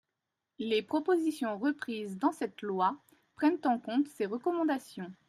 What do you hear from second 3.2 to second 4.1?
prennent en compte